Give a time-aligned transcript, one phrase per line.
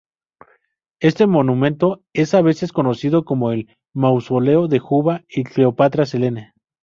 [0.99, 6.53] Este monumento es a veces conocido como el "Mausoleo de Juba y Cleopatra Selene".